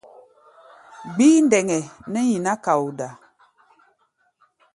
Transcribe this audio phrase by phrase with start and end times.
[1.13, 1.77] Gbíí ndɛŋgɛ
[2.11, 3.07] nɛ́ nyiná kaoda.